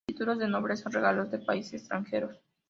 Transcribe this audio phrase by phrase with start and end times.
[0.09, 2.35] Títulos de nobleza; regalos de países extranjeros.